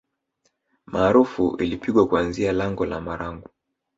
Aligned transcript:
Maarufu 0.85 1.57
ilipigwa 1.57 2.07
kuanzia 2.07 2.51
lango 2.51 2.85
la 2.85 3.01
marangu 3.01 3.49